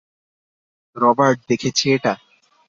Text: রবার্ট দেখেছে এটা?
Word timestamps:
রবার্ট 0.95 1.39
দেখেছে 1.49 1.85
এটা? 1.95 2.13